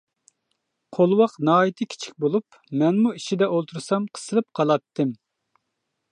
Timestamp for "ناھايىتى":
1.49-1.85